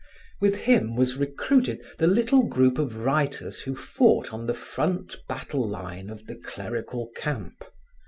With 0.39 0.61
him 0.61 0.95
was 0.95 1.17
recruited 1.17 1.79
the 1.99 2.07
little 2.07 2.41
group 2.41 2.79
of 2.79 2.95
writers 2.95 3.59
who 3.61 3.75
fought 3.75 4.33
on 4.33 4.47
the 4.47 4.55
front 4.55 5.17
battle 5.29 5.69
line 5.69 6.09
of 6.09 6.25
the 6.25 6.33
clerical 6.37 7.07
camp. 7.15 7.63